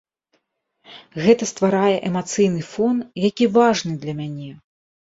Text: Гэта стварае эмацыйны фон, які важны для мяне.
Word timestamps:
Гэта 1.25 1.43
стварае 1.51 1.93
эмацыйны 2.09 2.61
фон, 2.73 2.95
які 3.29 3.53
важны 3.61 3.93
для 4.05 4.13
мяне. 4.25 4.51